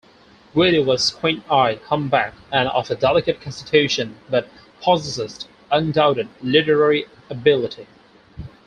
[0.55, 4.47] Guidi was squint-eyed, humpbacked, and of a delicate constitution, but
[4.81, 7.85] possessed undoubted literary ability.